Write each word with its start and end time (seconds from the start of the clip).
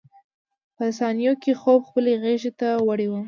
په 0.75 0.85
ثانیو 0.97 1.33
کې 1.43 1.51
خوب 1.61 1.79
خپلې 1.89 2.13
غېږې 2.21 2.51
ته 2.59 2.69
وړی 2.87 3.07
وم. 3.09 3.19